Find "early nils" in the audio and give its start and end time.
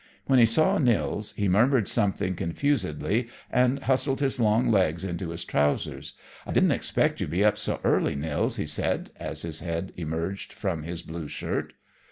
7.83-8.55